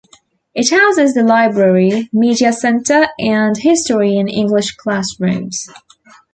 [0.55, 5.69] It houses the library, media center and history and English classrooms.